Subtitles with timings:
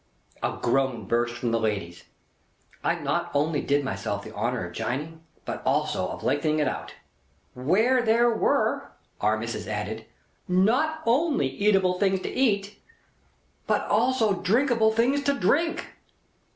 [0.41, 2.05] A groan burst from the ladies.
[2.83, 6.95] I not only did myself the honour of jining, but also of lengthening it out.
[7.53, 10.07] "Where there were," Our Missis added,
[10.47, 12.79] "not only eatable things to eat,
[13.67, 15.93] but also drinkable things to drink?"